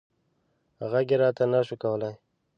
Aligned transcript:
غږ 0.91 1.07
یې 1.13 1.17
راته 1.23 1.43
نه 1.51 1.59
شو 1.67 1.75
کولی. 1.83 2.11